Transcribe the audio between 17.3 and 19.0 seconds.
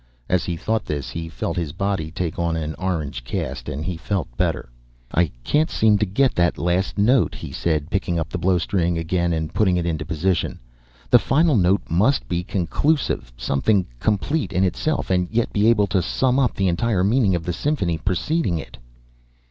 of the symphony preceding it."